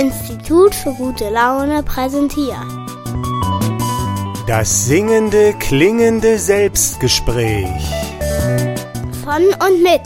[0.00, 2.56] Institut für gute Laune präsentiert.
[4.46, 7.68] Das singende, klingende Selbstgespräch.
[9.22, 10.00] Von und mit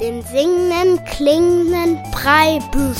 [0.00, 2.98] dem singenden, klingenden Breibüsch.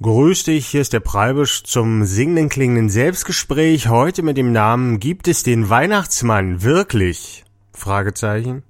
[0.00, 3.88] Grüß dich, hier ist der Preibisch zum singenden, klingenden Selbstgespräch.
[3.88, 7.44] Heute mit dem Namen Gibt es den Weihnachtsmann wirklich?
[7.72, 8.62] Fragezeichen.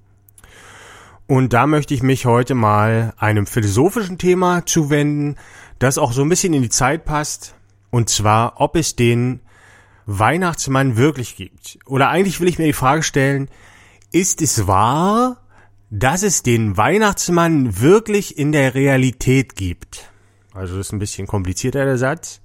[1.27, 5.35] Und da möchte ich mich heute mal einem philosophischen Thema zuwenden,
[5.77, 7.53] das auch so ein bisschen in die Zeit passt.
[7.89, 9.41] Und zwar, ob es den
[10.05, 11.79] Weihnachtsmann wirklich gibt.
[11.85, 13.49] Oder eigentlich will ich mir die Frage stellen,
[14.13, 15.41] ist es wahr,
[15.89, 20.09] dass es den Weihnachtsmann wirklich in der Realität gibt?
[20.53, 22.41] Also das ist ein bisschen komplizierter der Satz.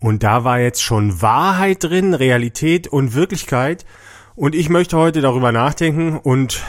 [0.00, 3.86] Und da war jetzt schon Wahrheit drin, Realität und Wirklichkeit.
[4.34, 6.62] Und ich möchte heute darüber nachdenken und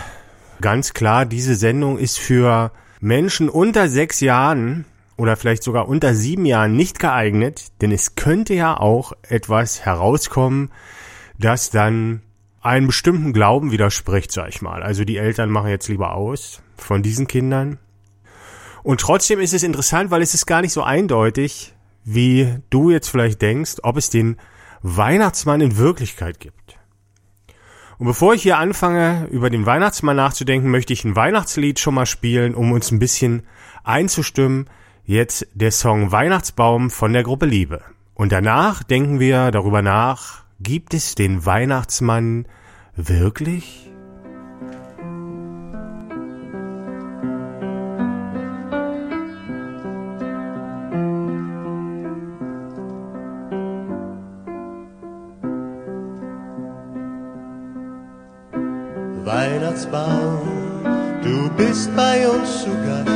[0.62, 4.86] ganz klar, diese Sendung ist für Menschen unter sechs Jahren
[5.18, 10.72] oder vielleicht sogar unter sieben Jahren nicht geeignet, denn es könnte ja auch etwas herauskommen,
[11.38, 12.22] das dann
[12.62, 14.84] einem bestimmten Glauben widerspricht, sag ich mal.
[14.84, 17.80] Also die Eltern machen jetzt lieber aus von diesen Kindern.
[18.84, 23.10] Und trotzdem ist es interessant, weil es ist gar nicht so eindeutig, wie du jetzt
[23.10, 24.38] vielleicht denkst, ob es den
[24.82, 26.61] Weihnachtsmann in Wirklichkeit gibt.
[28.02, 32.08] Und bevor ich hier anfange, über den Weihnachtsmann nachzudenken, möchte ich ein Weihnachtslied schon mal
[32.08, 33.44] spielen, um uns ein bisschen
[33.84, 34.68] einzustimmen.
[35.06, 37.84] Jetzt der Song Weihnachtsbaum von der Gruppe Liebe.
[38.16, 42.48] Und danach denken wir darüber nach, gibt es den Weihnachtsmann
[42.96, 43.91] wirklich?
[59.72, 60.84] Weihnachtsbaum,
[61.24, 63.08] du bist bei uns zu Gast.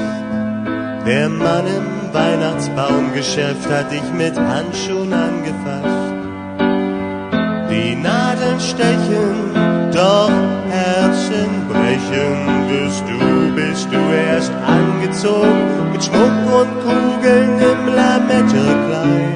[1.05, 6.13] Der Mann im Weihnachtsbaumgeschäft hat dich mit Handschuhen angefasst.
[7.69, 9.53] Die Nadeln stechen,
[9.91, 10.31] doch
[10.69, 13.99] Herzen brechen, wirst du, bist du
[14.29, 19.35] erst angezogen mit Schmuck und Kugeln im Lamettekleid.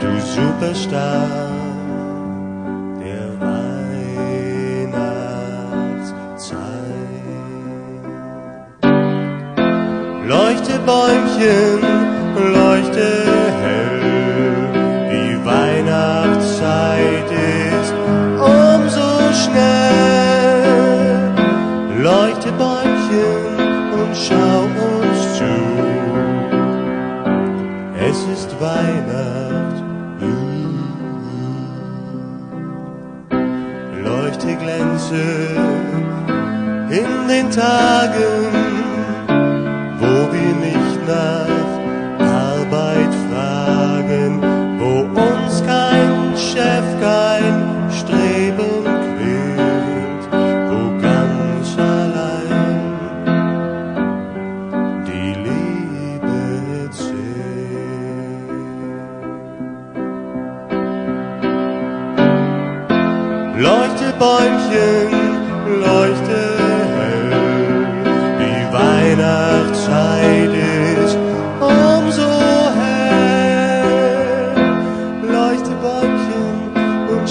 [0.00, 1.47] Du Superstar.
[11.38, 11.87] 天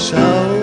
[0.09, 0.56] 长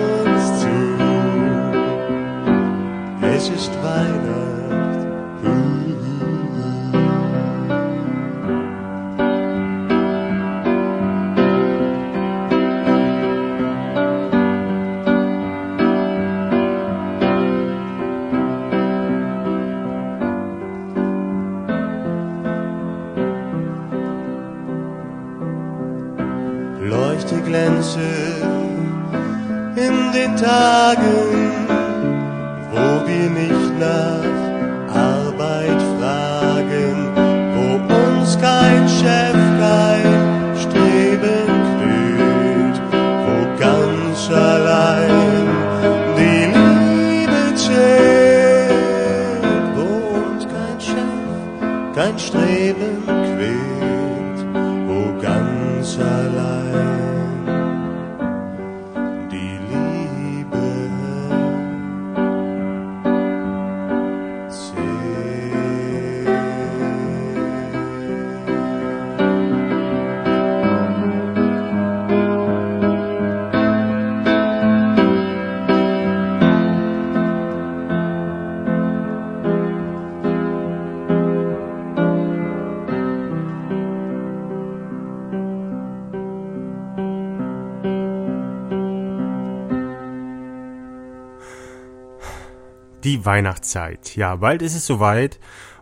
[93.25, 94.15] Weihnachtszeit.
[94.15, 95.39] Ja, bald ist es soweit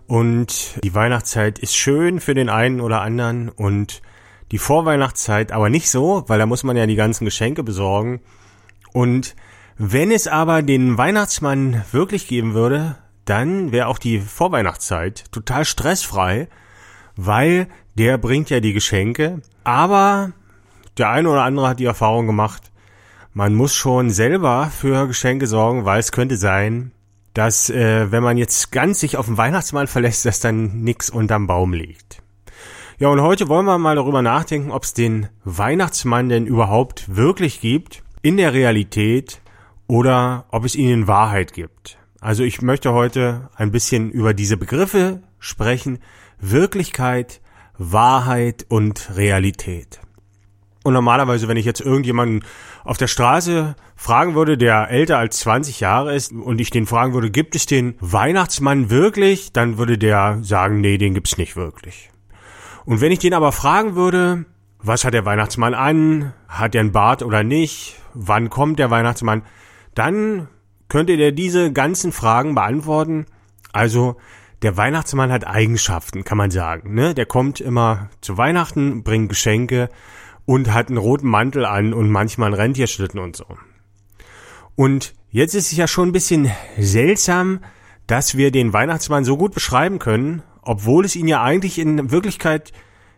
[0.08, 4.02] und die Weihnachtszeit ist schön für den einen oder anderen und
[4.52, 8.22] die Vorweihnachtszeit aber nicht so, weil da muss man ja die ganzen Geschenke besorgen.
[8.94, 9.36] Und
[9.78, 16.48] wenn es aber den Weihnachtsmann wirklich geben würde, dann wäre auch die Vorweihnachtszeit total stressfrei,
[17.16, 19.42] weil der bringt ja die Geschenke.
[19.64, 20.34] Aber
[20.98, 22.72] der eine oder andere hat die Erfahrung gemacht,
[23.34, 26.92] man muss schon selber für Geschenke sorgen, weil es könnte sein,
[27.34, 31.48] dass äh, wenn man jetzt ganz sich auf den Weihnachtsmann verlässt, dass dann nix unterm
[31.48, 32.22] Baum liegt.
[33.00, 37.60] Ja, und heute wollen wir mal darüber nachdenken, ob es den Weihnachtsmann denn überhaupt wirklich
[37.60, 39.42] gibt, in der Realität,
[39.88, 41.98] oder ob es ihn in Wahrheit gibt.
[42.20, 46.00] Also ich möchte heute ein bisschen über diese Begriffe sprechen,
[46.40, 47.42] Wirklichkeit,
[47.78, 50.00] Wahrheit und Realität.
[50.84, 52.44] Und normalerweise, wenn ich jetzt irgendjemanden
[52.84, 57.14] auf der Straße fragen würde, der älter als 20 Jahre ist, und ich den fragen
[57.14, 62.12] würde, gibt es den Weihnachtsmann wirklich, dann würde der sagen, nee, den gibt's nicht wirklich.
[62.86, 64.46] Und wenn ich den aber fragen würde,
[64.80, 69.44] was hat der Weihnachtsmann an, hat er einen Bart oder nicht, wann kommt der Weihnachtsmann,
[69.96, 70.50] dann
[70.90, 73.26] könnte der diese ganzen Fragen beantworten.
[73.72, 74.18] Also,
[74.62, 76.94] der Weihnachtsmann hat Eigenschaften, kann man sagen.
[76.94, 77.14] Ne?
[77.14, 79.90] Der kommt immer zu Weihnachten, bringt Geschenke
[80.46, 83.46] und hat einen roten Mantel an und manchmal einen Rentierschlitten und so.
[84.76, 87.60] Und jetzt ist es ja schon ein bisschen seltsam,
[88.08, 92.74] dass wir den Weihnachtsmann so gut beschreiben können, obwohl es ihn ja eigentlich in Wirklichkeit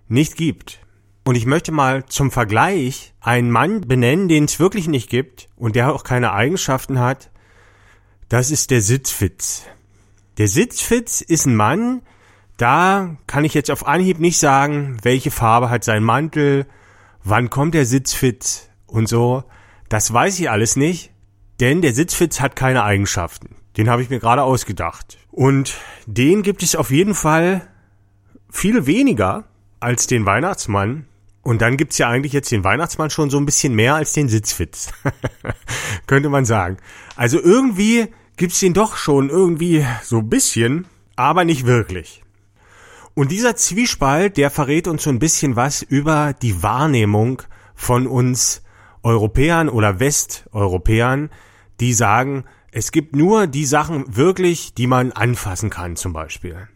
[0.07, 0.79] nicht gibt.
[1.23, 5.75] Und ich möchte mal zum Vergleich einen Mann benennen, den es wirklich nicht gibt und
[5.75, 7.31] der auch keine Eigenschaften hat.
[8.29, 9.63] Das ist der Sitzfitz.
[10.37, 12.01] Der Sitzfitz ist ein Mann,
[12.57, 16.67] da kann ich jetzt auf Anhieb nicht sagen, welche Farbe hat sein Mantel,
[17.25, 19.43] wann kommt der Sitzfitz und so.
[19.89, 21.11] Das weiß ich alles nicht,
[21.59, 23.55] denn der Sitzfitz hat keine Eigenschaften.
[23.75, 25.17] Den habe ich mir gerade ausgedacht.
[25.31, 25.75] Und
[26.05, 27.67] den gibt es auf jeden Fall
[28.49, 29.43] viel weniger
[29.81, 31.07] als den Weihnachtsmann.
[31.41, 34.29] Und dann gibt's ja eigentlich jetzt den Weihnachtsmann schon so ein bisschen mehr als den
[34.29, 34.91] Sitzfitz.
[36.07, 36.77] Könnte man sagen.
[37.15, 38.07] Also irgendwie
[38.37, 42.24] gibt's den doch schon irgendwie so ein bisschen, aber nicht wirklich.
[43.15, 47.41] Und dieser Zwiespalt, der verrät uns so ein bisschen was über die Wahrnehmung
[47.73, 48.61] von uns
[49.03, 51.29] Europäern oder Westeuropäern,
[51.79, 56.67] die sagen, es gibt nur die Sachen wirklich, die man anfassen kann zum Beispiel.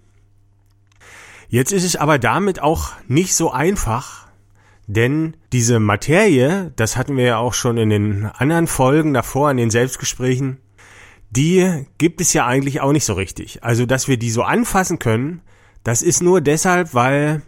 [1.49, 4.27] Jetzt ist es aber damit auch nicht so einfach,
[4.87, 9.57] denn diese Materie, das hatten wir ja auch schon in den anderen Folgen davor, in
[9.57, 10.59] den Selbstgesprächen,
[11.31, 13.63] die gibt es ja eigentlich auch nicht so richtig.
[13.63, 15.41] Also, dass wir die so anfassen können,
[15.83, 17.41] das ist nur deshalb, weil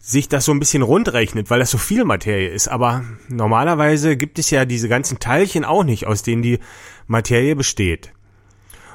[0.00, 2.68] sich das so ein bisschen rundrechnet, weil das so viel Materie ist.
[2.68, 6.58] Aber normalerweise gibt es ja diese ganzen Teilchen auch nicht, aus denen die
[7.06, 8.12] Materie besteht.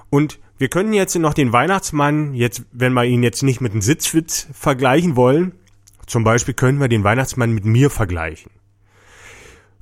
[0.09, 3.81] Und wir können jetzt noch den Weihnachtsmann, jetzt, wenn wir ihn jetzt nicht mit einem
[3.81, 5.53] Sitzwitz vergleichen wollen,
[6.07, 8.51] zum Beispiel können wir den Weihnachtsmann mit mir vergleichen.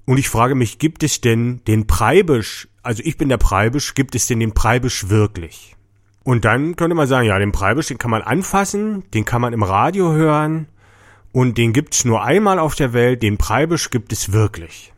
[0.05, 4.15] Und ich frage mich, gibt es denn den Preibisch, also ich bin der Preibisch, gibt
[4.15, 5.75] es denn den Preibisch wirklich?
[6.23, 9.53] Und dann könnte man sagen, ja, den Preibisch, den kann man anfassen, den kann man
[9.53, 10.67] im Radio hören
[11.33, 14.93] und den gibt's nur einmal auf der Welt, den Preibisch gibt es wirklich.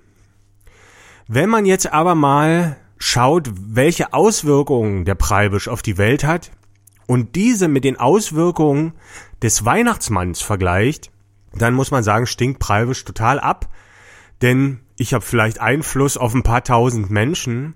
[1.28, 6.52] Wenn man jetzt aber mal schaut, welche Auswirkungen der Preibisch auf die Welt hat
[7.08, 8.94] und diese mit den Auswirkungen
[9.42, 11.12] des Weihnachtsmanns vergleicht,
[11.54, 13.70] dann muss man sagen, stinkt Preibisch total ab,
[14.42, 17.76] denn ich habe vielleicht Einfluss auf ein paar tausend Menschen,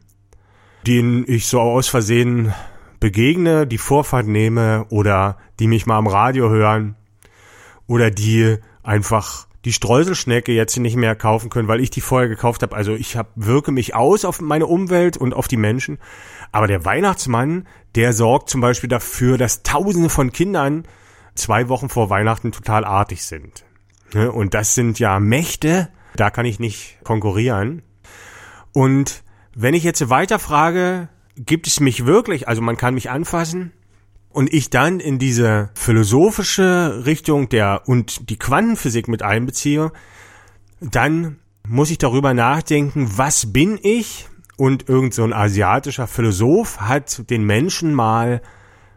[0.86, 2.54] denen ich so aus Versehen
[3.00, 6.96] begegne, die Vorfahrt nehme oder die mich mal am Radio hören
[7.88, 12.64] oder die einfach die Streuselschnecke jetzt nicht mehr kaufen können, weil ich die vorher gekauft
[12.64, 12.76] habe.
[12.76, 15.98] Also ich hab, wirke mich aus auf meine Umwelt und auf die Menschen.
[16.52, 20.86] Aber der Weihnachtsmann, der sorgt zum Beispiel dafür, dass Tausende von Kindern
[21.36, 23.66] zwei Wochen vor Weihnachten total artig sind.
[24.14, 24.32] Ne?
[24.32, 27.82] Und das sind ja Mächte, da kann ich nicht konkurrieren.
[28.72, 29.24] Und
[29.56, 33.72] wenn ich jetzt weiter frage, gibt es mich wirklich, also man kann mich anfassen,
[34.30, 39.92] und ich dann in diese philosophische Richtung der und die Quantenphysik mit einbeziehe,
[40.80, 44.28] dann muss ich darüber nachdenken, was bin ich?
[44.56, 48.42] Und irgend so ein asiatischer Philosoph hat den Menschen mal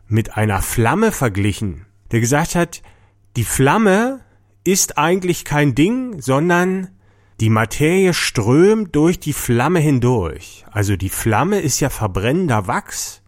[0.07, 2.83] mit einer Flamme verglichen, der gesagt hat,
[3.37, 4.21] die Flamme
[4.65, 6.89] ist eigentlich kein Ding, sondern
[7.43, 10.65] die Materie strömt durch die Flamme hindurch.
[10.71, 13.21] Also die Flamme ist ja verbrennender Wachs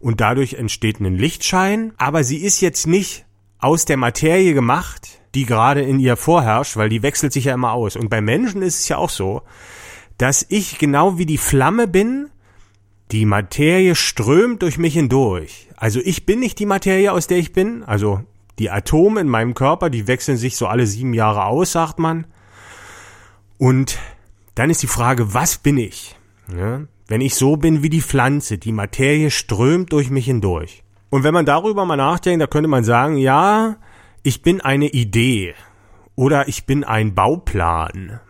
[0.00, 3.24] und dadurch entsteht ein Lichtschein, aber sie ist jetzt nicht
[3.60, 7.70] aus der Materie gemacht, die gerade in ihr vorherrscht, weil die wechselt sich ja immer
[7.70, 7.94] aus.
[7.94, 9.42] Und bei Menschen ist es ja auch so,
[10.18, 12.30] dass ich genau wie die Flamme bin
[13.12, 15.68] die Materie strömt durch mich hindurch.
[15.76, 17.84] Also ich bin nicht die Materie, aus der ich bin.
[17.84, 18.22] Also
[18.58, 22.26] die Atome in meinem Körper, die wechseln sich so alle sieben Jahre aus, sagt man.
[23.58, 23.98] Und
[24.54, 26.16] dann ist die Frage, was bin ich?
[26.54, 26.82] Ja?
[27.06, 30.82] Wenn ich so bin wie die Pflanze, die Materie strömt durch mich hindurch.
[31.10, 33.76] Und wenn man darüber mal nachdenkt, da könnte man sagen, ja,
[34.22, 35.54] ich bin eine Idee
[36.16, 38.20] oder ich bin ein Bauplan.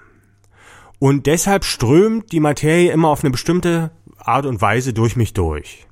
[0.98, 5.86] Und deshalb strömt die Materie immer auf eine bestimmte Art und Weise durch mich durch.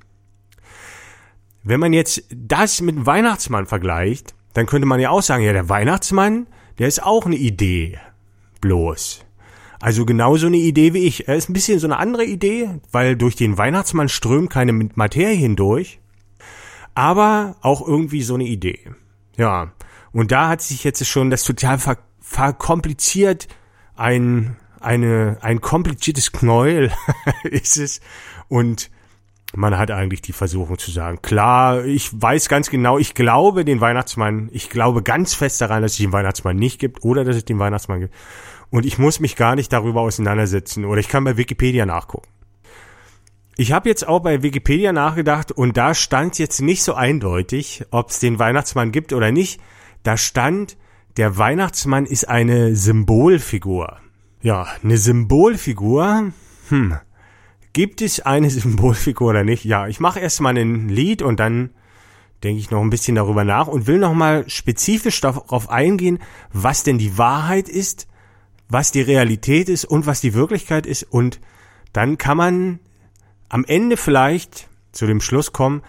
[1.62, 5.53] Wenn man jetzt das mit dem Weihnachtsmann vergleicht, dann könnte man ja auch sagen, ja,
[5.53, 6.47] der Weihnachtsmann,
[6.79, 7.99] der ist auch eine Idee.
[8.61, 9.24] Bloß.
[9.85, 11.29] Also genauso eine Idee wie ich.
[11.29, 15.35] Er ist ein bisschen so eine andere Idee, weil durch den Weihnachtsmann strömt keine Materie
[15.35, 16.00] hindurch.
[16.95, 18.81] Aber auch irgendwie so eine Idee.
[19.37, 19.73] Ja.
[20.11, 23.47] Und da hat sich jetzt schon das total ver verkompliziert
[23.95, 26.91] ein, eine, ein kompliziertes Knäuel
[27.43, 28.00] ist es.
[28.49, 28.91] Und
[29.55, 33.83] man hat eigentlich die Versuchung zu sagen, klar, ich weiß ganz genau, ich glaube den
[33.83, 37.45] Weihnachtsmann, ich glaube ganz fest daran, dass es den Weihnachtsmann nicht gibt oder dass es
[37.45, 38.14] den Weihnachtsmann gibt.
[38.75, 42.26] Und ich muss mich gar nicht darüber auseinandersetzen oder ich kann bei Wikipedia nachgucken.
[43.57, 48.11] Ich habe jetzt auch bei Wikipedia nachgedacht und da stand jetzt nicht so eindeutig, ob
[48.11, 49.61] es den Weihnachtsmann gibt oder nicht.
[50.02, 50.76] Da stand,
[51.16, 53.99] der Weihnachtsmann ist eine Symbolfigur.
[54.43, 56.33] Ja, eine Symbolfigur.
[56.69, 56.97] Hm,
[57.75, 59.64] Gibt es eine Symbolfigur oder nicht?
[59.64, 61.71] Ja, ich mache erstmal ein Lied und dann
[62.43, 66.19] denke ich noch ein bisschen darüber nach und will nochmal spezifisch darauf eingehen,
[66.52, 68.09] was denn die Wahrheit ist,
[68.68, 71.40] was die Realität ist und was die Wirklichkeit ist und
[71.92, 72.80] dann kann man
[73.49, 75.83] am Ende vielleicht zu dem Schluss kommen,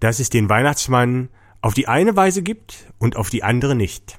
[0.00, 1.28] dass es den Weihnachtsmann
[1.60, 4.18] auf die eine Weise gibt und auf die andere nicht.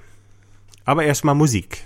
[0.85, 1.85] Aber erstmal Musik.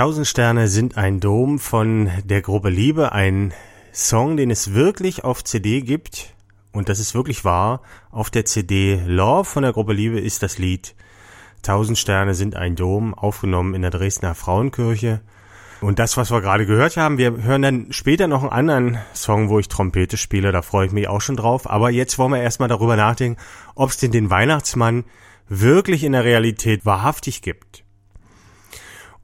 [0.00, 3.52] Tausend Sterne sind ein Dom von der Gruppe Liebe, ein
[3.92, 6.34] Song, den es wirklich auf CD gibt.
[6.72, 7.82] Und das ist wirklich wahr.
[8.10, 10.94] Auf der CD Love von der Gruppe Liebe ist das Lied
[11.60, 15.20] Tausend Sterne sind ein Dom, aufgenommen in der Dresdner Frauenkirche.
[15.82, 19.50] Und das, was wir gerade gehört haben, wir hören dann später noch einen anderen Song,
[19.50, 21.68] wo ich Trompete spiele, da freue ich mich auch schon drauf.
[21.68, 23.38] Aber jetzt wollen wir erstmal darüber nachdenken,
[23.74, 25.04] ob es denn den Weihnachtsmann
[25.50, 27.84] wirklich in der Realität wahrhaftig gibt.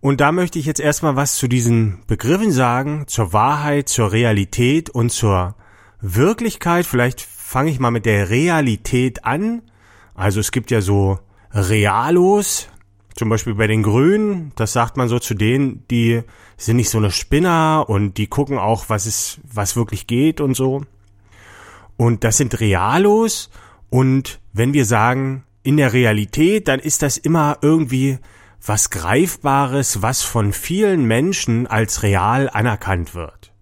[0.07, 4.89] Und da möchte ich jetzt erstmal was zu diesen Begriffen sagen, zur Wahrheit, zur Realität
[4.89, 5.57] und zur
[6.01, 6.87] Wirklichkeit.
[6.87, 9.63] Vielleicht fange ich mal mit der Realität an.
[10.15, 11.19] Also es gibt ja so
[11.53, 12.69] Realos,
[13.17, 16.23] zum Beispiel bei den Grünen, das sagt man so zu denen, die
[16.57, 20.55] sind nicht so eine Spinner und die gucken auch, was es, was wirklich geht und
[20.55, 20.83] so.
[21.97, 23.51] Und das sind Realos
[23.91, 28.21] und wenn wir sagen, in der Realität, dann ist das immer irgendwie
[28.65, 33.53] was Greifbares, was von vielen Menschen als real anerkannt wird.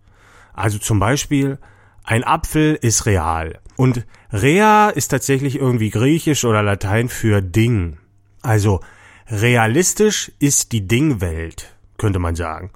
[0.52, 1.58] Also zum Beispiel,
[2.04, 3.60] ein Apfel ist real.
[3.76, 7.98] Und rea ist tatsächlich irgendwie griechisch oder latein für Ding.
[8.42, 8.80] Also
[9.28, 12.70] realistisch ist die Dingwelt, könnte man sagen.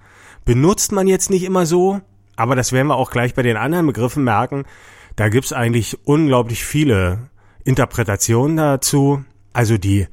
[0.44, 2.00] Benutzt man jetzt nicht immer so,
[2.36, 4.64] aber das werden wir auch gleich bei den anderen Begriffen merken.
[5.14, 7.28] Da gibt's eigentlich unglaublich viele
[7.64, 9.24] Interpretationen dazu.
[9.52, 10.06] Also die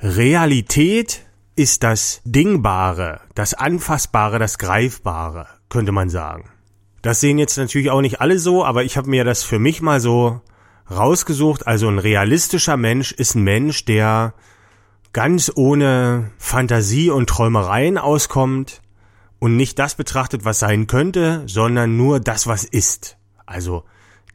[0.00, 1.22] Realität
[1.56, 6.50] ist das Dingbare, das Anfassbare, das Greifbare, könnte man sagen.
[7.02, 9.82] Das sehen jetzt natürlich auch nicht alle so, aber ich habe mir das für mich
[9.82, 10.40] mal so
[10.90, 11.66] rausgesucht.
[11.66, 14.34] Also ein realistischer Mensch ist ein Mensch, der
[15.12, 18.80] ganz ohne Fantasie und Träumereien auskommt
[19.38, 23.18] und nicht das betrachtet, was sein könnte, sondern nur das, was ist.
[23.44, 23.84] Also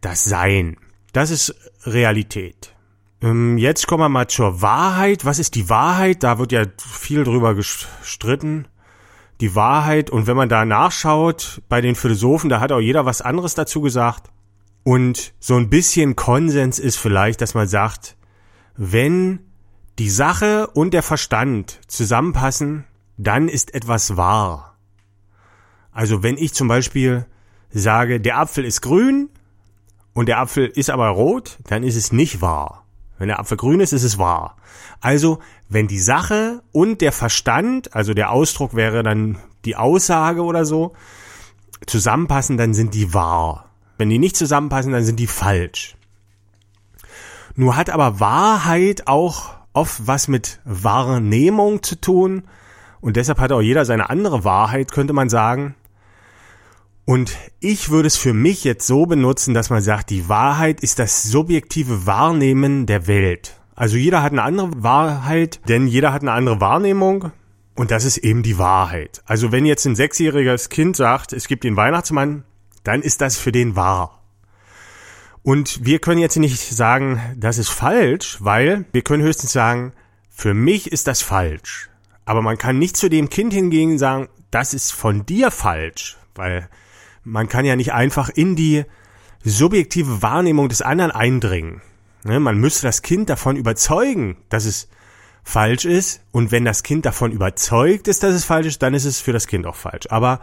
[0.01, 0.77] das Sein.
[1.13, 1.55] Das ist
[1.86, 2.75] Realität.
[3.21, 5.25] Ähm, jetzt kommen wir mal zur Wahrheit.
[5.25, 6.24] Was ist die Wahrheit?
[6.24, 8.67] Da wird ja viel drüber gestritten.
[9.41, 10.09] Die Wahrheit.
[10.09, 13.81] Und wenn man da nachschaut bei den Philosophen, da hat auch jeder was anderes dazu
[13.81, 14.29] gesagt.
[14.83, 18.15] Und so ein bisschen Konsens ist vielleicht, dass man sagt,
[18.75, 19.39] wenn
[20.00, 22.86] die Sache und der Verstand zusammenpassen,
[23.17, 24.77] dann ist etwas wahr.
[25.91, 27.25] Also wenn ich zum Beispiel
[27.71, 29.29] sage, der Apfel ist grün
[30.13, 32.87] und der Apfel ist aber rot, dann ist es nicht wahr.
[33.17, 34.57] Wenn der Apfel grün ist, ist es wahr.
[35.01, 40.65] Also, wenn die Sache und der Verstand, also der Ausdruck wäre dann die Aussage oder
[40.65, 40.93] so,
[41.86, 43.69] zusammenpassen, dann sind die wahr.
[43.97, 45.95] Wenn die nicht zusammenpassen, dann sind die falsch.
[47.55, 52.43] Nur hat aber Wahrheit auch oft was mit Wahrnehmung zu tun.
[53.01, 55.75] Und deshalb hat auch jeder seine andere Wahrheit, könnte man sagen.
[57.09, 60.99] Und ich würde es für mich jetzt so benutzen, dass man sagt, die Wahrheit ist
[60.99, 63.61] das subjektive Wahrnehmen der Welt.
[63.75, 67.31] Also jeder hat eine andere Wahrheit, denn jeder hat eine andere Wahrnehmung.
[67.75, 69.21] Und das ist eben die Wahrheit.
[69.25, 72.43] Also wenn jetzt ein sechsjähriges Kind sagt, es gibt den Weihnachtsmann,
[72.83, 74.21] dann ist das für den wahr.
[75.43, 79.93] Und wir können jetzt nicht sagen, das ist falsch, weil wir können höchstens sagen,
[80.29, 81.89] für mich ist das falsch.
[82.25, 86.17] Aber man kann nicht zu dem Kind hingehen und sagen, das ist von dir falsch,
[86.35, 86.67] weil
[87.27, 88.86] man kann ja nicht einfach in die
[89.43, 91.81] subjektive Wahrnehmung des anderen eindringen.
[92.24, 94.88] Ne, man müsste das Kind davon überzeugen, dass es
[95.43, 96.22] falsch ist.
[96.31, 99.33] Und wenn das Kind davon überzeugt ist, dass es falsch ist, dann ist es für
[99.33, 100.07] das Kind auch falsch.
[100.09, 100.40] Aber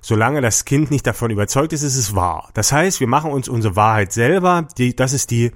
[0.00, 2.50] solange das Kind nicht davon überzeugt ist, ist es wahr.
[2.54, 4.66] Das heißt, wir machen uns unsere Wahrheit selber.
[4.76, 5.52] Die, das ist die,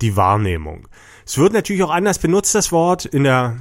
[0.00, 0.88] die Wahrnehmung.
[1.24, 3.04] Es wird natürlich auch anders benutzt, das Wort.
[3.04, 3.56] In der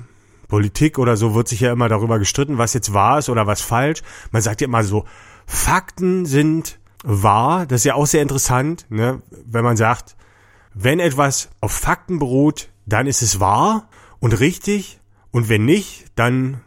[0.48, 3.62] Politik oder so wird sich ja immer darüber gestritten, was jetzt wahr ist oder was
[3.62, 4.02] falsch.
[4.32, 5.06] Man sagt ja immer so,
[5.52, 7.66] Fakten sind wahr.
[7.66, 9.24] Das ist ja auch sehr interessant, ne?
[9.46, 10.16] wenn man sagt,
[10.76, 15.00] wenn etwas auf Fakten beruht, dann ist es wahr und richtig.
[15.32, 16.62] Und wenn nicht, dann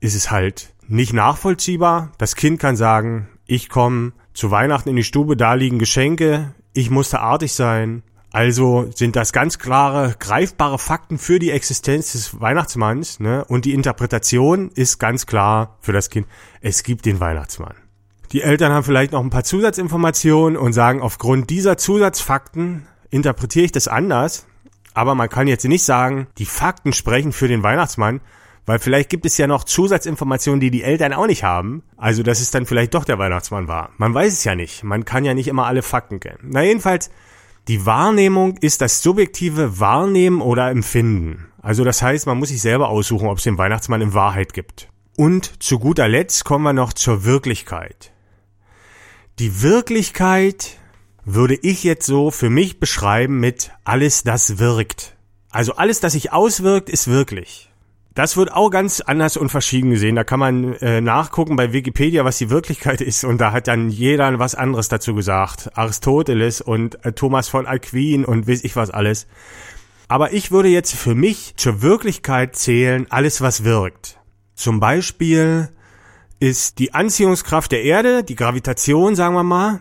[0.00, 2.12] ist es halt nicht nachvollziehbar.
[2.18, 6.90] Das Kind kann sagen, ich komme zu Weihnachten in die Stube, da liegen Geschenke, ich
[6.90, 8.02] musste artig sein.
[8.32, 13.18] Also sind das ganz klare, greifbare Fakten für die Existenz des Weihnachtsmanns.
[13.18, 13.46] Ne?
[13.46, 16.26] Und die Interpretation ist ganz klar für das Kind,
[16.60, 17.85] es gibt den Weihnachtsmann.
[18.32, 23.72] Die Eltern haben vielleicht noch ein paar Zusatzinformationen und sagen, aufgrund dieser Zusatzfakten interpretiere ich
[23.72, 24.46] das anders.
[24.94, 28.20] Aber man kann jetzt nicht sagen, die Fakten sprechen für den Weihnachtsmann,
[28.64, 31.82] weil vielleicht gibt es ja noch Zusatzinformationen, die die Eltern auch nicht haben.
[31.96, 33.90] Also, dass es dann vielleicht doch der Weihnachtsmann war.
[33.96, 34.82] Man weiß es ja nicht.
[34.82, 36.48] Man kann ja nicht immer alle Fakten kennen.
[36.50, 37.10] Na jedenfalls,
[37.68, 41.46] die Wahrnehmung ist das subjektive Wahrnehmen oder Empfinden.
[41.62, 44.88] Also das heißt, man muss sich selber aussuchen, ob es den Weihnachtsmann in Wahrheit gibt.
[45.16, 48.12] Und zu guter Letzt kommen wir noch zur Wirklichkeit.
[49.38, 50.78] Die Wirklichkeit
[51.26, 55.14] würde ich jetzt so für mich beschreiben mit alles, das wirkt.
[55.50, 57.70] Also alles, das sich auswirkt, ist wirklich.
[58.14, 60.16] Das wird auch ganz anders und verschieden gesehen.
[60.16, 63.24] Da kann man äh, nachgucken bei Wikipedia, was die Wirklichkeit ist.
[63.24, 65.76] Und da hat dann jeder was anderes dazu gesagt.
[65.76, 69.26] Aristoteles und äh, Thomas von Aquin und weiß ich was alles.
[70.08, 74.18] Aber ich würde jetzt für mich zur Wirklichkeit zählen, alles was wirkt.
[74.54, 75.68] Zum Beispiel
[76.38, 79.80] ist die Anziehungskraft der Erde, die Gravitation, sagen wir mal,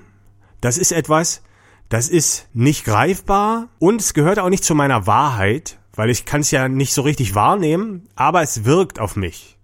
[0.62, 1.42] das ist etwas,
[1.90, 6.42] das ist nicht greifbar und es gehört auch nicht zu meiner Wahrheit, weil ich kann
[6.42, 9.58] es ja nicht so richtig wahrnehmen, aber es wirkt auf mich.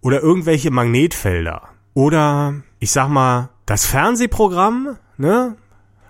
[0.00, 1.68] Oder irgendwelche Magnetfelder.
[1.94, 5.56] Oder ich sag mal, das Fernsehprogramm, ne?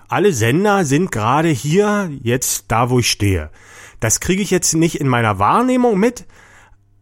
[0.08, 3.50] Alle Sender sind gerade hier, jetzt da, wo ich stehe.
[4.00, 6.26] Das kriege ich jetzt nicht in meiner Wahrnehmung mit,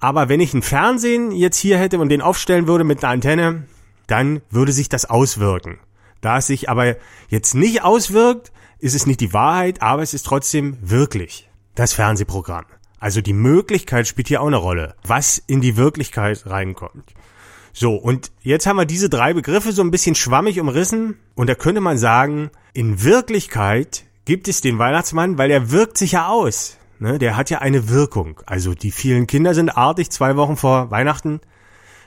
[0.01, 3.65] aber wenn ich ein Fernsehen jetzt hier hätte und den aufstellen würde mit einer Antenne,
[4.07, 5.79] dann würde sich das auswirken.
[6.21, 6.97] Da es sich aber
[7.29, 12.65] jetzt nicht auswirkt, ist es nicht die Wahrheit, aber es ist trotzdem wirklich das Fernsehprogramm.
[13.01, 17.15] Also die Möglichkeit spielt hier auch eine Rolle, was in die Wirklichkeit reinkommt.
[17.73, 21.55] So, und jetzt haben wir diese drei Begriffe so ein bisschen schwammig umrissen und da
[21.55, 26.78] könnte man sagen, in Wirklichkeit gibt es den Weihnachtsmann, weil er wirkt sich ja aus.
[27.01, 28.41] Ne, der hat ja eine Wirkung.
[28.47, 31.41] Also die vielen Kinder sind artig zwei Wochen vor Weihnachten.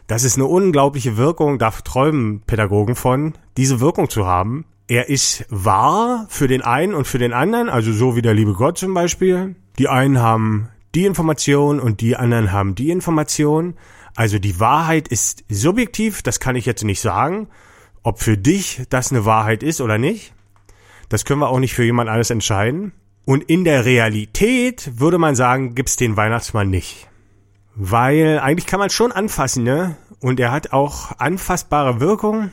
[0.07, 4.65] Das ist eine unglaubliche Wirkung, da träumen Pädagogen von, diese Wirkung zu haben.
[4.87, 8.53] Er ist wahr für den einen und für den anderen, also so wie der liebe
[8.53, 9.55] Gott zum Beispiel.
[9.79, 13.75] Die einen haben die Information und die anderen haben die Information.
[14.17, 17.47] Also die Wahrheit ist subjektiv, das kann ich jetzt nicht sagen.
[18.03, 20.33] Ob für dich das eine Wahrheit ist oder nicht,
[21.07, 22.91] das können wir auch nicht für jemand alles entscheiden.
[23.31, 27.07] Und in der Realität würde man sagen, gibt's den Weihnachtsmann nicht.
[27.75, 29.95] Weil eigentlich kann man schon anfassen, ne?
[30.19, 32.51] Und er hat auch anfassbare Wirkung.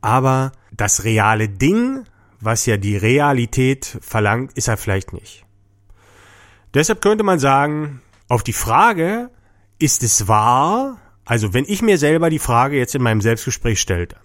[0.00, 2.04] Aber das reale Ding,
[2.40, 5.44] was ja die Realität verlangt, ist er vielleicht nicht.
[6.72, 9.28] Deshalb könnte man sagen, auf die Frage,
[9.78, 10.96] ist es wahr?
[11.26, 14.16] Also wenn ich mir selber die Frage jetzt in meinem Selbstgespräch stellte,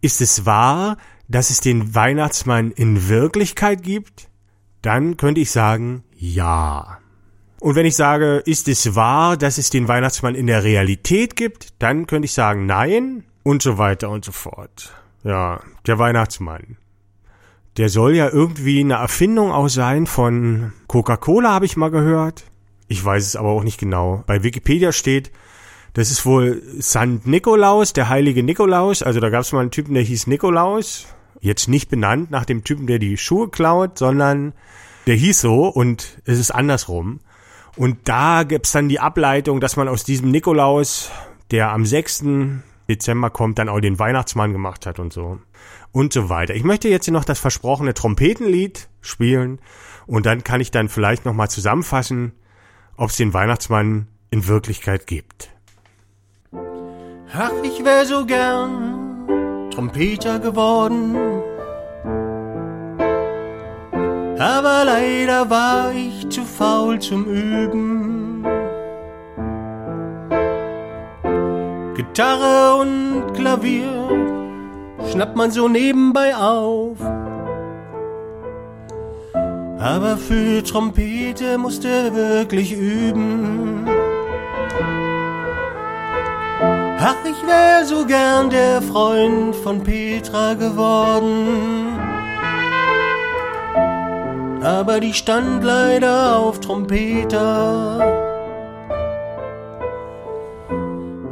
[0.00, 0.96] ist es wahr,
[1.28, 4.28] dass es den Weihnachtsmann in Wirklichkeit gibt?
[4.84, 6.98] Dann könnte ich sagen, ja.
[7.58, 11.72] Und wenn ich sage, ist es wahr, dass es den Weihnachtsmann in der Realität gibt,
[11.78, 14.92] dann könnte ich sagen, nein und so weiter und so fort.
[15.22, 16.76] Ja, der Weihnachtsmann.
[17.78, 22.44] Der soll ja irgendwie eine Erfindung auch sein von Coca-Cola, habe ich mal gehört.
[22.86, 24.22] Ich weiß es aber auch nicht genau.
[24.26, 25.32] Bei Wikipedia steht,
[25.94, 27.24] das ist wohl St.
[27.26, 29.02] Nikolaus, der heilige Nikolaus.
[29.02, 31.06] Also da gab es mal einen Typen, der hieß Nikolaus.
[31.44, 34.54] Jetzt nicht benannt nach dem Typen, der die Schuhe klaut, sondern
[35.06, 37.20] der hieß so und es ist andersrum.
[37.76, 41.10] Und da gibt's dann die Ableitung, dass man aus diesem Nikolaus,
[41.50, 42.24] der am 6.
[42.88, 45.38] Dezember kommt, dann auch den Weihnachtsmann gemacht hat und so.
[45.92, 46.54] Und so weiter.
[46.54, 49.58] Ich möchte jetzt hier noch das versprochene Trompetenlied spielen
[50.06, 52.32] und dann kann ich dann vielleicht nochmal zusammenfassen,
[52.96, 55.50] ob es den Weihnachtsmann in Wirklichkeit gibt.
[57.34, 61.33] Ach, ich wär so gern Trompeter geworden.
[64.38, 68.44] Aber leider war ich zu faul zum Üben.
[71.94, 74.08] Gitarre und Klavier
[75.10, 76.98] schnappt man so nebenbei auf.
[79.78, 83.86] Aber für Trompete musste wirklich üben.
[86.98, 91.93] Ach, ich wär so gern der Freund von Petra geworden.
[94.64, 98.00] Aber die stand leider auf Trompeter.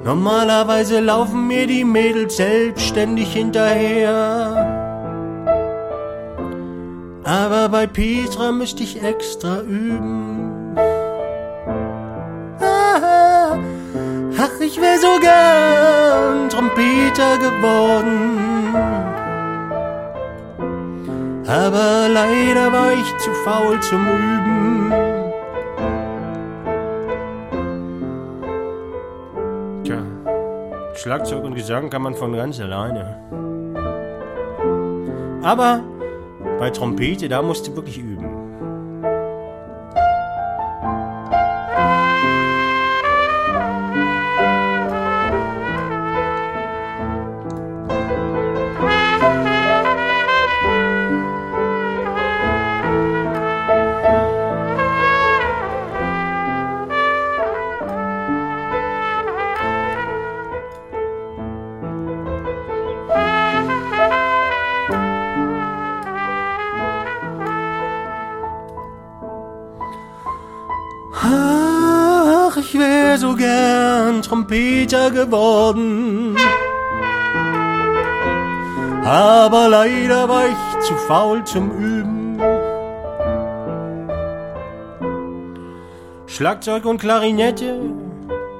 [0.04, 4.82] Normalerweise laufen mir die Mädels selbstständig hinterher.
[7.24, 10.76] Aber bei Petra müsste ich extra üben.
[14.38, 19.01] Ach, ich wär so gern Trompeter geworden.
[21.52, 24.90] Aber leider war ich zu faul zum Üben.
[29.84, 29.98] Tja,
[30.94, 33.18] Schlagzeug und Gesang kann man von ganz alleine.
[35.42, 35.82] Aber
[36.58, 38.11] bei Trompete, da musst du wirklich üben.
[72.52, 76.36] Ach, ich wär so gern Trompeter geworden.
[79.04, 82.38] Aber leider war ich zu faul zum Üben.
[86.26, 87.80] Schlagzeug und Klarinette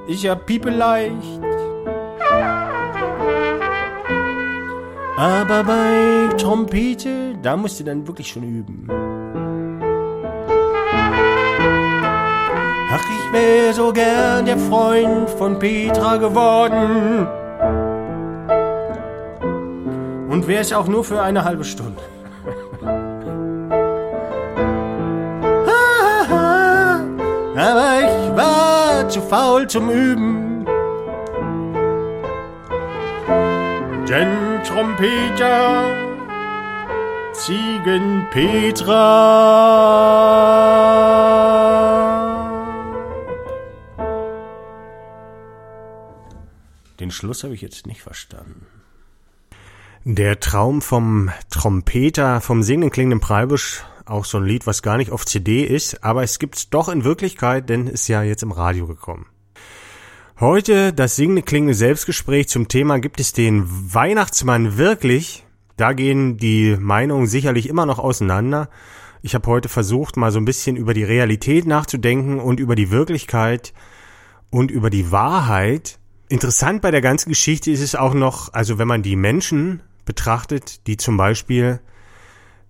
[0.07, 1.41] ist ja piepeleicht.
[5.17, 9.02] Aber bei Trompete, da musst du dann wirklich schon üben.
[13.33, 17.27] Wär so gern der Freund von Petra geworden.
[20.29, 22.01] Und wär's auch nur für eine halbe Stunde.
[27.55, 30.65] Aber ich war zu faul zum Üben.
[34.07, 35.83] Denn Trompeter
[37.33, 38.27] Ziegen
[47.03, 48.65] Den Schluss habe ich jetzt nicht verstanden.
[50.05, 55.11] Der Traum vom Trompeter, vom singenden klingenden Preibisch, auch so ein Lied, was gar nicht
[55.11, 58.87] auf CD ist, aber es gibt's doch in Wirklichkeit, denn ist ja jetzt im Radio
[58.87, 59.25] gekommen.
[60.39, 65.43] Heute das singende klingende Selbstgespräch zum Thema gibt es den Weihnachtsmann wirklich?
[65.75, 68.69] Da gehen die Meinungen sicherlich immer noch auseinander.
[69.21, 72.91] Ich habe heute versucht, mal so ein bisschen über die Realität nachzudenken und über die
[72.91, 73.73] Wirklichkeit
[74.51, 75.99] und über die Wahrheit.
[76.33, 80.87] Interessant bei der ganzen Geschichte ist es auch noch, also wenn man die Menschen betrachtet,
[80.87, 81.79] die zum Beispiel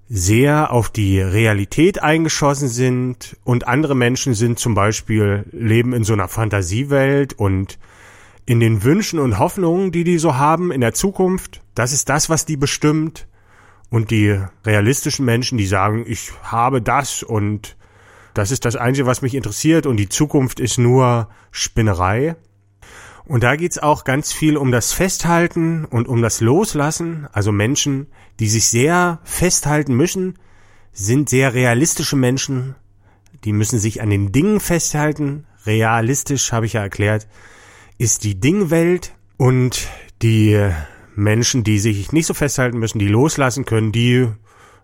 [0.10, 6.12] sehr auf die Realität eingeschossen sind und andere Menschen sind zum Beispiel leben in so
[6.12, 7.80] einer Fantasiewelt und
[8.46, 11.62] in den Wünschen und Hoffnungen, die die so haben in der Zukunft.
[11.74, 13.28] Das ist das, was die bestimmt.
[13.90, 17.78] Und die realistischen Menschen, die sagen, ich habe das und
[18.34, 22.36] das ist das Einzige, was mich interessiert und die Zukunft ist nur Spinnerei.
[23.26, 27.28] Und da geht's auch ganz viel um das Festhalten und um das Loslassen.
[27.32, 28.08] Also Menschen,
[28.40, 30.38] die sich sehr festhalten müssen,
[30.92, 32.76] sind sehr realistische Menschen.
[33.46, 35.46] Die müssen sich an den Dingen festhalten.
[35.66, 37.28] Realistisch, habe ich ja erklärt,
[37.98, 39.14] ist die Dingwelt.
[39.38, 39.88] Und
[40.22, 40.70] die
[41.16, 44.28] Menschen, die sich nicht so festhalten müssen, die loslassen können, die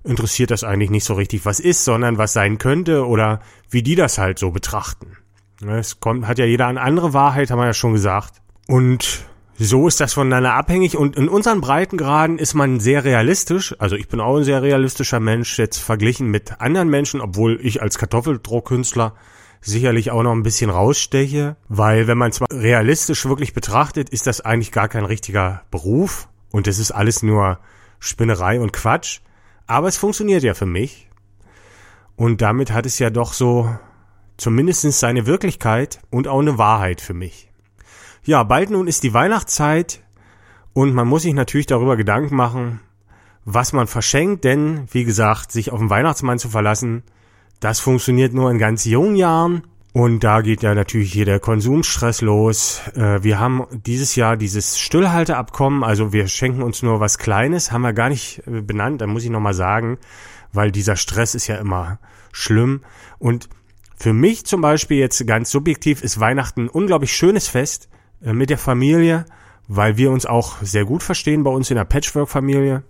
[0.04, 3.95] interessiert das eigentlich nicht so richtig, was ist, sondern was sein könnte oder wie die
[3.95, 5.17] das halt so betrachten.
[5.65, 8.41] Es kommt, hat ja jeder eine andere Wahrheit, haben wir ja schon gesagt.
[8.67, 9.25] Und
[9.57, 10.95] so ist das voneinander abhängig.
[10.95, 13.75] Und in unseren Breitengraden ist man sehr realistisch.
[13.77, 17.81] Also ich bin auch ein sehr realistischer Mensch, jetzt verglichen mit anderen Menschen, obwohl ich
[17.81, 19.15] als Kartoffeldruckkünstler
[19.59, 21.57] sicherlich auch noch ein bisschen raussteche.
[21.67, 26.29] Weil wenn man zwar realistisch wirklich betrachtet, ist das eigentlich gar kein richtiger Beruf.
[26.51, 27.59] Und es ist alles nur
[27.99, 29.19] Spinnerei und Quatsch.
[29.67, 31.09] Aber es funktioniert ja für mich.
[32.15, 33.69] Und damit hat es ja doch so
[34.39, 37.49] zumindest seine Wirklichkeit und auch eine Wahrheit für mich.
[38.23, 40.02] Ja, bald nun ist die Weihnachtszeit
[40.73, 42.80] und man muss sich natürlich darüber Gedanken machen,
[43.45, 47.04] was man verschenkt, denn wie gesagt, sich auf den Weihnachtsmann zu verlassen,
[47.60, 52.21] das funktioniert nur in ganz jungen Jahren und da geht ja natürlich hier der Konsumstress
[52.21, 52.82] los.
[52.95, 57.82] Äh, wir haben dieses Jahr dieses Stillhalteabkommen, also wir schenken uns nur was Kleines, haben
[57.82, 59.97] wir gar nicht äh, benannt, da muss ich nochmal sagen,
[60.54, 61.99] weil dieser Stress ist ja immer
[62.32, 62.82] schlimm
[63.17, 63.49] und
[63.99, 67.89] für mich zum Beispiel jetzt ganz subjektiv ist Weihnachten ein unglaublich schönes Fest
[68.23, 69.25] äh, mit der Familie,
[69.67, 72.83] weil wir uns auch sehr gut verstehen bei uns in der Patchwork-Familie.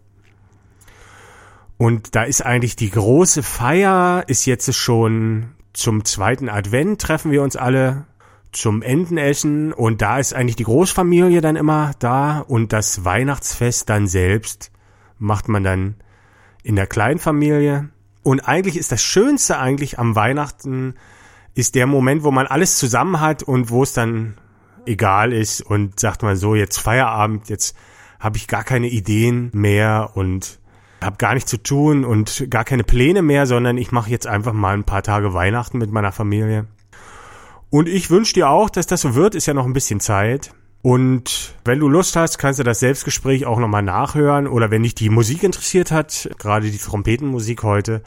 [1.77, 7.41] Und da ist eigentlich die große Feier, ist jetzt schon zum zweiten Advent, treffen wir
[7.41, 8.05] uns alle
[8.51, 14.07] zum Entenessen und da ist eigentlich die Großfamilie dann immer da und das Weihnachtsfest dann
[14.07, 14.71] selbst
[15.17, 15.95] macht man dann
[16.63, 17.89] in der Kleinfamilie.
[18.29, 20.93] Und eigentlich ist das Schönste eigentlich am Weihnachten
[21.55, 24.35] ist der Moment, wo man alles zusammen hat und wo es dann
[24.85, 27.75] egal ist und sagt man so, jetzt Feierabend, jetzt
[28.19, 30.59] habe ich gar keine Ideen mehr und
[31.01, 34.53] habe gar nichts zu tun und gar keine Pläne mehr, sondern ich mache jetzt einfach
[34.53, 36.67] mal ein paar Tage Weihnachten mit meiner Familie.
[37.71, 40.53] Und ich wünsche dir auch, dass das so wird, ist ja noch ein bisschen Zeit.
[40.81, 44.47] Und wenn du Lust hast, kannst du das Selbstgespräch auch nochmal nachhören.
[44.47, 48.01] Oder wenn dich die Musik interessiert hat, gerade die Trompetenmusik heute,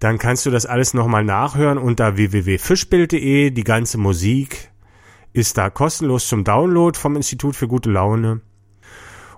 [0.00, 3.50] dann kannst du das alles nochmal nachhören unter www.fischbild.de.
[3.50, 4.70] Die ganze Musik
[5.32, 8.40] ist da kostenlos zum Download vom Institut für gute Laune.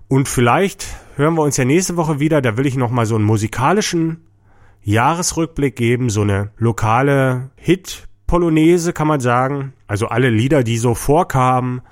[0.08, 2.42] Und vielleicht hören wir uns ja nächste Woche wieder.
[2.42, 4.24] Da will ich nochmal so einen musikalischen
[4.82, 9.74] Jahresrückblick geben, so eine lokale Hit-Polonaise kann man sagen.
[9.86, 11.82] Also alle Lieder, die so vorkamen,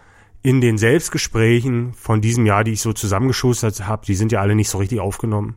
[0.43, 4.55] in den Selbstgesprächen von diesem Jahr, die ich so zusammengeschustert habe, die sind ja alle
[4.55, 5.57] nicht so richtig aufgenommen.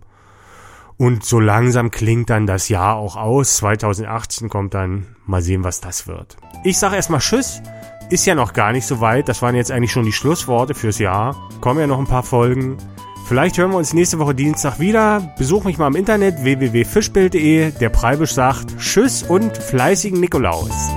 [0.98, 3.58] Und so langsam klingt dann das Jahr auch aus.
[3.58, 6.38] 2018 kommt dann, mal sehen, was das wird.
[6.64, 7.62] Ich sage erstmal Tschüss.
[8.10, 9.28] Ist ja noch gar nicht so weit.
[9.28, 11.36] Das waren jetzt eigentlich schon die Schlussworte fürs Jahr.
[11.62, 12.78] Kommen ja noch ein paar Folgen.
[13.26, 15.34] Vielleicht hören wir uns nächste Woche Dienstag wieder.
[15.38, 17.72] Besuch mich mal im Internet www.fischbild.de.
[17.72, 20.92] Der Preibisch sagt Tschüss und fleißigen Nikolaus.